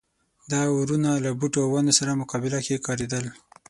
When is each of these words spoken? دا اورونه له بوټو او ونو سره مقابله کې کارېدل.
دا 0.51 0.61
اورونه 0.73 1.09
له 1.25 1.31
بوټو 1.39 1.59
او 1.65 1.69
ونو 1.73 1.93
سره 1.99 2.19
مقابله 2.21 2.59
کې 2.65 2.83
کارېدل. 2.87 3.25